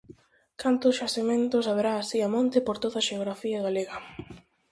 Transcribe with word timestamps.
Cantos 0.61 0.97
xacementos 1.01 1.63
haberá 1.69 1.91
así, 1.97 2.17
"a 2.27 2.29
monte", 2.35 2.57
por 2.67 2.77
toda 2.83 2.97
a 3.01 3.05
xeografía 3.09 3.63
galega. 3.65 3.97